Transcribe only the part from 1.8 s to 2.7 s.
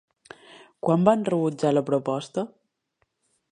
proposta?